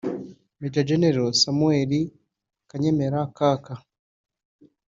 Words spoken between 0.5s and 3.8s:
Maj Gen Samuel Kanyemera (Kaka)